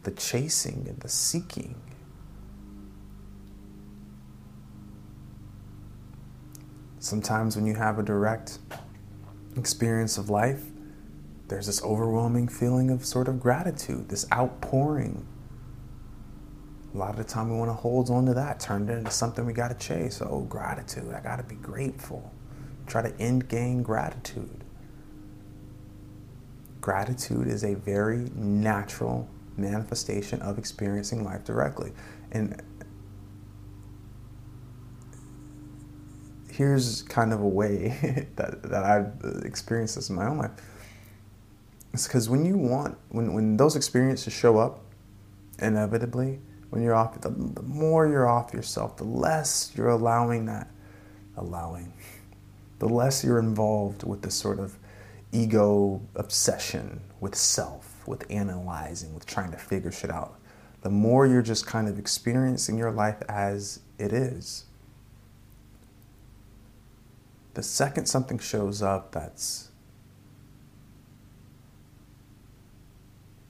the 0.04 0.10
chasing 0.12 0.84
and 0.88 1.00
the 1.00 1.08
seeking. 1.08 1.80
Sometimes 6.98 7.56
when 7.56 7.66
you 7.66 7.74
have 7.76 7.98
a 7.98 8.02
direct 8.02 8.58
experience 9.56 10.18
of 10.18 10.28
life, 10.28 10.62
there's 11.48 11.66
this 11.66 11.82
overwhelming 11.82 12.46
feeling 12.48 12.90
of 12.90 13.06
sort 13.06 13.26
of 13.26 13.40
gratitude, 13.40 14.10
this 14.10 14.26
outpouring 14.32 15.26
A 16.96 16.98
lot 16.98 17.10
of 17.10 17.16
the 17.16 17.24
time 17.24 17.50
we 17.50 17.58
want 17.58 17.68
to 17.68 17.74
hold 17.74 18.08
on 18.08 18.24
to 18.24 18.32
that, 18.32 18.58
turn 18.58 18.88
it 18.88 18.92
into 18.94 19.10
something 19.10 19.44
we 19.44 19.52
got 19.52 19.68
to 19.68 19.86
chase. 19.86 20.22
Oh, 20.22 20.40
gratitude. 20.40 21.12
I 21.12 21.20
got 21.20 21.36
to 21.36 21.42
be 21.42 21.56
grateful. 21.56 22.32
Try 22.86 23.02
to 23.02 23.20
end 23.20 23.50
gain 23.50 23.82
gratitude. 23.82 24.64
Gratitude 26.80 27.48
is 27.48 27.64
a 27.64 27.74
very 27.74 28.30
natural 28.34 29.28
manifestation 29.58 30.40
of 30.40 30.56
experiencing 30.56 31.22
life 31.22 31.44
directly. 31.44 31.92
And 32.32 32.62
here's 36.50 37.02
kind 37.02 37.34
of 37.34 37.42
a 37.42 37.48
way 37.48 38.26
that, 38.36 38.62
that 38.62 38.84
I've 38.84 39.44
experienced 39.44 39.96
this 39.96 40.08
in 40.08 40.16
my 40.16 40.28
own 40.28 40.38
life. 40.38 40.52
It's 41.92 42.06
because 42.06 42.30
when 42.30 42.46
you 42.46 42.56
want, 42.56 42.96
when, 43.10 43.34
when 43.34 43.58
those 43.58 43.76
experiences 43.76 44.32
show 44.32 44.56
up, 44.56 44.80
inevitably, 45.58 46.40
when 46.70 46.82
you're 46.82 46.94
off, 46.94 47.20
the, 47.20 47.30
the 47.30 47.62
more 47.62 48.06
you're 48.06 48.28
off 48.28 48.52
yourself, 48.52 48.96
the 48.96 49.04
less 49.04 49.72
you're 49.76 49.88
allowing 49.88 50.46
that, 50.46 50.68
allowing, 51.36 51.92
the 52.78 52.88
less 52.88 53.24
you're 53.24 53.38
involved 53.38 54.04
with 54.04 54.22
this 54.22 54.34
sort 54.34 54.58
of 54.58 54.76
ego 55.32 56.00
obsession 56.14 57.00
with 57.20 57.34
self, 57.34 58.06
with 58.06 58.24
analyzing, 58.30 59.14
with 59.14 59.26
trying 59.26 59.50
to 59.50 59.56
figure 59.56 59.92
shit 59.92 60.10
out. 60.10 60.38
The 60.82 60.90
more 60.90 61.26
you're 61.26 61.42
just 61.42 61.66
kind 61.66 61.88
of 61.88 61.98
experiencing 61.98 62.78
your 62.78 62.90
life 62.90 63.22
as 63.28 63.80
it 63.98 64.12
is. 64.12 64.66
The 67.54 67.62
second 67.62 68.06
something 68.06 68.38
shows 68.38 68.82
up 68.82 69.12
that's 69.12 69.70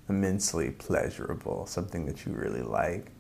immensely 0.08 0.70
pleasurable, 0.70 1.66
something 1.66 2.06
that 2.06 2.24
you 2.24 2.32
really 2.32 2.62
like, 2.62 3.10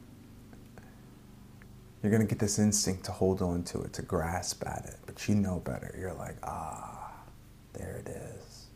you're 2.02 2.10
going 2.10 2.22
to 2.22 2.28
get 2.28 2.38
this 2.38 2.58
instinct 2.58 3.04
to 3.06 3.12
hold 3.12 3.42
on 3.42 3.64
to 3.64 3.82
it, 3.82 3.92
to 3.94 4.02
grasp 4.02 4.62
at 4.66 4.84
it. 4.86 4.96
But 5.06 5.28
you 5.28 5.34
know 5.34 5.60
better. 5.64 5.94
You're 5.98 6.14
like, 6.14 6.36
ah, 6.44 7.10
there 7.72 8.02
it 8.04 8.08
is. 8.08 8.66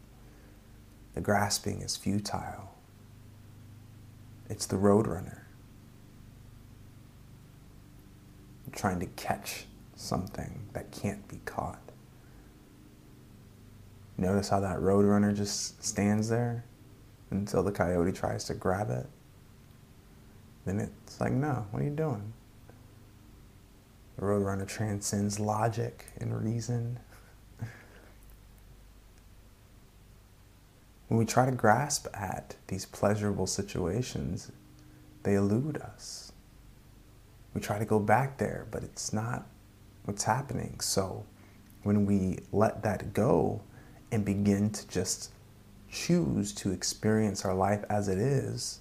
The 1.15 1.21
grasping 1.21 1.83
is 1.83 1.97
futile. 1.97 2.75
It's 4.49 4.67
the 4.67 4.77
roadrunner. 4.77 5.43
Trying 8.73 9.01
to 9.01 9.07
catch 9.07 9.67
something 9.95 10.63
that 10.73 10.91
can't 10.91 11.27
be 11.29 11.41
caught. 11.45 11.83
Notice 14.17 14.49
how 14.49 14.61
that 14.61 14.79
roadrunner 14.79 15.37
just 15.37 15.85
stands 15.85 16.29
there 16.29 16.65
until 17.31 17.63
the 17.63 17.73
coyote 17.73 18.13
tries 18.13 18.45
to 18.45 18.55
grab 18.55 18.91
it? 18.91 19.07
Then 20.67 20.81
it's 20.81 21.21
like, 21.21 21.33
no, 21.33 21.67
what 21.71 21.81
are 21.81 21.85
you 21.85 21.91
doing? 21.91 22.33
The 24.17 24.23
Roadrunner 24.23 24.67
transcends 24.67 25.41
logic 25.41 26.07
and 26.19 26.39
reason. 26.45 26.99
when 31.09 31.19
we 31.19 31.25
try 31.25 31.47
to 31.47 31.53
grasp 31.53 32.07
at 32.13 32.57
these 32.67 32.85
pleasurable 32.85 33.47
situations, 33.47 34.53
they 35.23 35.35
elude 35.35 35.79
us. 35.79 36.33
We 37.55 37.61
try 37.61 37.79
to 37.79 37.85
go 37.85 37.99
back 37.99 38.39
there, 38.39 38.67
but 38.71 38.83
it's 38.83 39.13
not 39.13 39.47
what's 40.05 40.25
happening. 40.25 40.81
So 40.81 41.25
when 41.83 42.07
we 42.07 42.41
let 42.53 42.83
that 42.83 43.13
go 43.13 43.63
and 44.13 44.25
begin 44.25 44.71
to 44.71 44.87
just 44.89 45.33
choose 45.91 46.53
to 46.55 46.71
experience 46.71 47.45
our 47.45 47.55
life 47.55 47.85
as 47.91 48.09
it 48.09 48.19
is, 48.19 48.81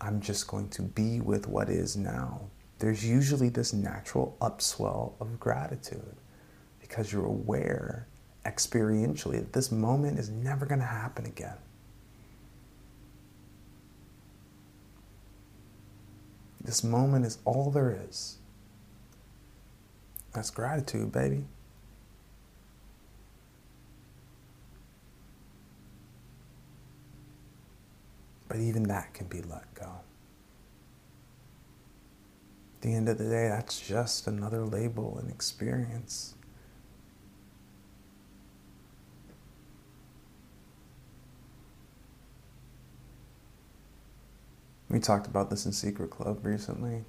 I'm 0.00 0.20
just 0.20 0.48
going 0.48 0.68
to 0.70 0.82
be 0.82 1.20
with 1.20 1.46
what 1.46 1.68
is 1.68 1.96
now 1.96 2.42
there's 2.82 3.06
usually 3.06 3.48
this 3.48 3.72
natural 3.72 4.36
upswell 4.40 5.12
of 5.20 5.38
gratitude 5.38 6.16
because 6.80 7.12
you're 7.12 7.26
aware 7.26 8.08
experientially 8.44 9.36
that 9.36 9.52
this 9.52 9.70
moment 9.70 10.18
is 10.18 10.30
never 10.30 10.66
going 10.66 10.80
to 10.80 10.84
happen 10.84 11.24
again. 11.24 11.56
This 16.60 16.82
moment 16.82 17.24
is 17.24 17.38
all 17.44 17.70
there 17.70 17.96
is. 18.08 18.38
That's 20.34 20.50
gratitude, 20.50 21.12
baby. 21.12 21.44
But 28.52 28.60
even 28.60 28.82
that 28.82 29.14
can 29.14 29.28
be 29.28 29.40
let 29.40 29.74
go 29.74 29.86
At 32.74 32.82
the 32.82 32.94
end 32.94 33.08
of 33.08 33.16
the 33.16 33.24
day, 33.24 33.48
that's 33.48 33.80
just 33.80 34.26
another 34.26 34.66
label 34.66 35.16
and 35.18 35.30
experience. 35.30 36.34
We 44.90 44.98
talked 44.98 45.26
about 45.26 45.48
this 45.48 45.64
in 45.64 45.72
Secret 45.72 46.10
Club 46.10 46.44
recently. 46.44 47.06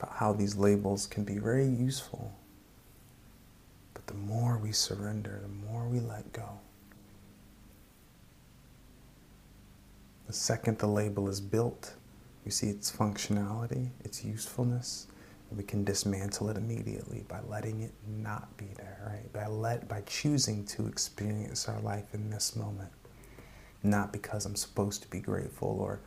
About 0.00 0.16
how 0.16 0.32
these 0.32 0.56
labels 0.56 1.06
can 1.06 1.24
be 1.24 1.36
very 1.36 1.66
useful. 1.66 2.32
But 3.92 4.06
the 4.06 4.14
more 4.14 4.56
we 4.56 4.72
surrender, 4.72 5.38
the 5.42 5.66
more 5.70 5.86
we 5.86 6.00
let 6.00 6.32
go. 6.32 6.60
The 10.28 10.34
second 10.34 10.78
the 10.78 10.86
label 10.86 11.28
is 11.28 11.40
built, 11.40 11.94
we 12.44 12.50
see 12.50 12.68
its 12.68 12.94
functionality, 12.94 13.88
its 14.04 14.22
usefulness, 14.24 15.08
we 15.50 15.64
can 15.64 15.84
dismantle 15.84 16.50
it 16.50 16.58
immediately 16.58 17.24
by 17.28 17.40
letting 17.48 17.80
it 17.80 17.92
not 18.06 18.54
be 18.58 18.66
there, 18.76 19.00
right? 19.06 19.32
By 19.32 19.46
let 19.46 19.88
by 19.88 20.02
choosing 20.02 20.66
to 20.66 20.86
experience 20.86 21.66
our 21.66 21.80
life 21.80 22.12
in 22.12 22.28
this 22.28 22.54
moment. 22.54 22.90
Not 23.82 24.12
because 24.12 24.44
I'm 24.44 24.56
supposed 24.56 25.02
to 25.02 25.08
be 25.08 25.20
grateful 25.20 25.78
or 25.80 26.00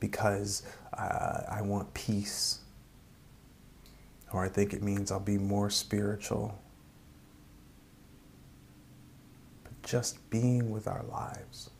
because 0.00 0.64
uh, 0.94 1.42
I 1.48 1.62
want 1.62 1.94
peace 1.94 2.58
or 4.32 4.44
I 4.44 4.48
think 4.48 4.72
it 4.72 4.82
means 4.82 5.12
I'll 5.12 5.20
be 5.20 5.38
more 5.38 5.70
spiritual. 5.70 6.58
But 9.62 9.80
just 9.84 10.28
being 10.30 10.70
with 10.70 10.88
our 10.88 11.04
lives. 11.04 11.70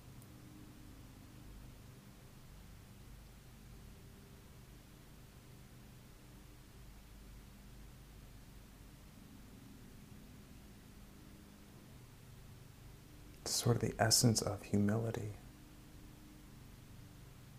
Sort 13.69 13.83
of 13.83 13.91
the 13.91 14.03
essence 14.03 14.41
of 14.41 14.63
humility. 14.63 15.29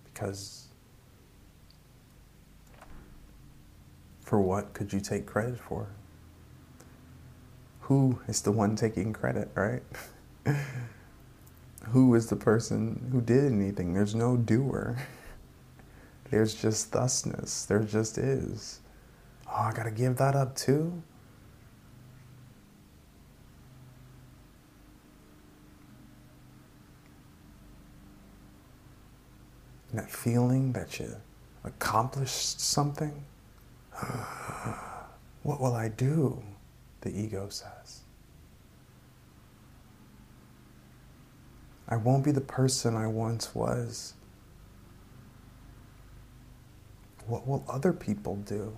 Because 0.05 0.69
for 4.19 4.41
what 4.41 4.73
could 4.73 4.91
you 4.91 4.99
take 4.99 5.27
credit 5.27 5.59
for? 5.59 5.89
Who 7.81 8.19
is 8.27 8.41
the 8.41 8.51
one 8.51 8.75
taking 8.75 9.13
credit, 9.13 9.51
right? 9.53 9.83
who 11.89 12.15
is 12.15 12.25
the 12.25 12.35
person 12.35 13.07
who 13.11 13.21
did 13.21 13.45
anything? 13.45 13.93
There's 13.93 14.15
no 14.15 14.35
doer. 14.35 14.97
There's 16.31 16.55
just 16.55 16.89
thusness. 16.91 17.65
There 17.65 17.83
just 17.83 18.17
is. 18.17 18.79
Oh, 19.45 19.69
I 19.69 19.73
gotta 19.73 19.91
give 19.91 20.17
that 20.17 20.35
up 20.35 20.55
too? 20.55 21.03
Feeling 30.23 30.73
that 30.73 30.99
you 30.99 31.15
accomplished 31.63 32.60
something. 32.60 33.23
what 35.43 35.62
will 35.62 35.73
I 35.73 35.88
do? 35.89 36.41
The 37.01 37.10
ego 37.10 37.47
says. 37.49 38.01
I 41.88 41.95
won't 41.95 42.23
be 42.23 42.32
the 42.32 42.41
person 42.41 42.95
I 42.95 43.08
once 43.08 43.55
was. 43.55 44.13
What 47.25 47.47
will 47.47 47.63
other 47.67 47.93
people 47.93 48.36
do? 48.36 48.77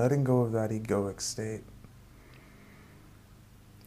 Letting 0.00 0.24
go 0.24 0.40
of 0.40 0.52
that 0.52 0.70
egoic 0.70 1.20
state, 1.20 1.60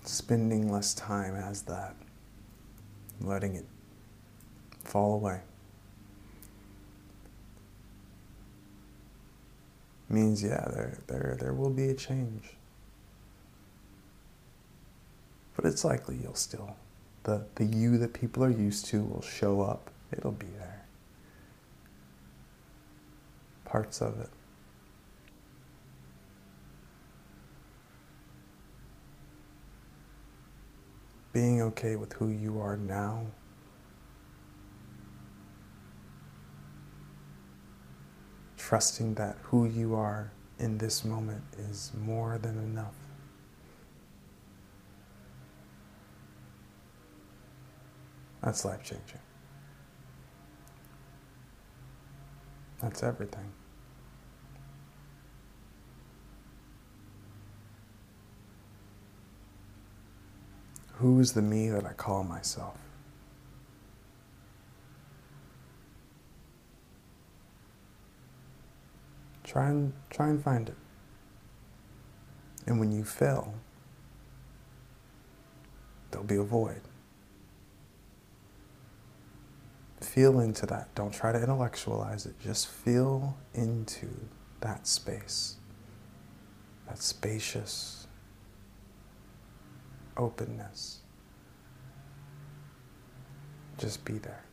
spending 0.03 0.71
less 0.71 0.93
time 0.93 1.33
as 1.35 1.63
that, 1.63 1.95
letting 3.19 3.55
it 3.55 3.65
fall 4.83 5.15
away. 5.15 5.41
Means, 10.07 10.43
yeah, 10.43 10.67
there, 10.71 10.99
there, 11.07 11.35
there 11.39 11.53
will 11.53 11.71
be 11.71 11.89
a 11.89 11.95
change. 11.95 12.43
But 15.55 15.65
it's 15.65 15.83
likely 15.83 16.19
you'll 16.21 16.35
still, 16.35 16.75
the, 17.23 17.47
the 17.55 17.65
you 17.65 17.97
that 17.97 18.13
people 18.13 18.43
are 18.43 18.51
used 18.51 18.85
to 18.87 19.01
will 19.01 19.23
show 19.23 19.61
up. 19.61 19.89
It'll 20.11 20.31
be 20.31 20.45
there. 20.59 20.85
Parts 23.65 23.99
of 23.99 24.19
it. 24.19 24.29
Being 31.33 31.61
okay 31.61 31.95
with 31.95 32.13
who 32.13 32.29
you 32.29 32.61
are 32.61 32.77
now. 32.77 33.25
Trusting 38.55 39.15
that 39.15 39.37
who 39.43 39.65
you 39.65 39.95
are 39.95 40.31
in 40.59 40.77
this 40.77 41.03
moment 41.03 41.43
is 41.57 41.91
more 41.99 42.37
than 42.37 42.57
enough. 42.59 42.93
That's 48.41 48.63
life 48.63 48.83
changing. 48.83 49.19
That's 52.81 53.01
everything. 53.01 53.51
Who 61.03 61.19
is 61.19 61.33
the 61.33 61.41
me 61.41 61.67
that 61.67 61.85
I 61.85 61.91
call 61.91 62.23
myself? 62.23 62.77
Try 69.43 69.67
and 69.67 69.91
try 70.09 70.29
and 70.29 70.41
find 70.41 70.69
it. 70.69 70.77
And 72.65 72.79
when 72.79 72.93
you 72.93 73.03
fail, 73.03 73.53
there'll 76.09 76.25
be 76.25 76.37
a 76.37 76.41
void. 76.41 76.79
Feel 79.99 80.39
into 80.39 80.65
that. 80.67 80.95
Don't 80.95 81.13
try 81.13 81.33
to 81.33 81.37
intellectualize 81.41 82.25
it. 82.25 82.39
Just 82.39 82.69
feel 82.69 83.35
into 83.53 84.07
that 84.61 84.87
space. 84.87 85.57
That 86.87 86.99
spacious 86.99 88.02
openness. 90.17 90.99
Just 93.77 94.05
be 94.05 94.17
there. 94.19 94.43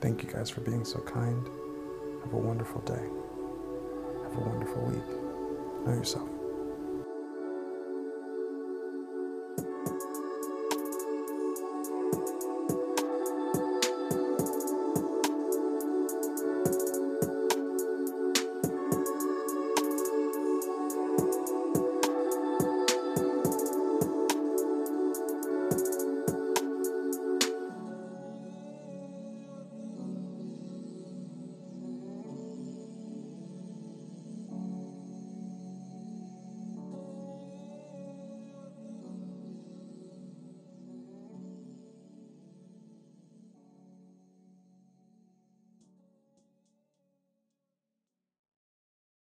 Thank 0.00 0.22
you 0.22 0.30
guys 0.30 0.48
for 0.48 0.62
being 0.62 0.84
so 0.84 0.98
kind. 1.00 1.46
Have 2.24 2.32
a 2.32 2.36
wonderful 2.36 2.80
day. 2.82 3.06
Have 4.24 4.36
a 4.36 4.48
wonderful 4.48 4.82
week. 4.82 5.86
Know 5.86 5.92
yourself. 5.92 6.39